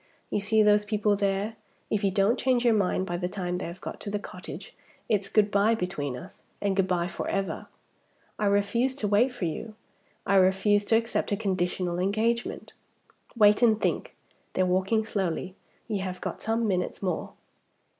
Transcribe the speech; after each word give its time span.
You 0.31 0.39
see 0.39 0.63
those 0.63 0.83
people 0.83 1.15
there. 1.15 1.57
If 1.91 2.03
you 2.03 2.09
don't 2.09 2.39
change 2.39 2.65
your 2.65 2.73
mind 2.73 3.05
by 3.05 3.17
the 3.17 3.27
time 3.27 3.57
they 3.57 3.67
have 3.67 3.81
got 3.81 3.99
to 3.99 4.09
the 4.09 4.17
cottage, 4.17 4.73
it's 5.07 5.29
good 5.29 5.51
by 5.51 5.75
between 5.75 6.17
us, 6.17 6.41
and 6.59 6.75
good 6.75 6.87
by 6.87 7.07
forever. 7.07 7.67
I 8.39 8.47
refuse 8.47 8.95
to 8.95 9.07
wait 9.07 9.31
for 9.31 9.45
you; 9.45 9.75
I 10.25 10.37
refuse 10.37 10.85
to 10.85 10.95
accept 10.95 11.31
a 11.31 11.37
conditional 11.37 11.99
engagement. 11.99 12.73
Wait, 13.35 13.61
and 13.61 13.79
think. 13.79 14.15
They're 14.53 14.65
walking 14.65 15.05
slowly; 15.05 15.53
you 15.87 15.99
have 15.99 16.19
got 16.19 16.41
some 16.41 16.67
minutes 16.67 17.03
more." 17.03 17.33